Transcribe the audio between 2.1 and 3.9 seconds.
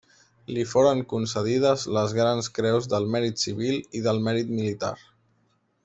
Grans Creus del Mèrit Civil